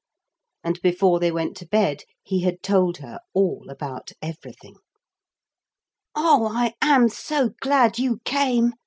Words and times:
And 0.63 0.81
before 0.81 1.19
they 1.19 1.31
went 1.31 1.55
to 1.57 1.67
bed 1.67 2.05
he 2.23 2.39
had 2.41 2.63
told 2.63 2.97
her 2.97 3.19
all 3.35 3.67
about 3.69 4.13
everything. 4.19 4.77
'Oh, 6.15 6.49
I 6.51 6.73
am 6.81 7.07
so 7.07 7.51
glad 7.61 7.99
you 7.99 8.17
came!' 8.25 8.73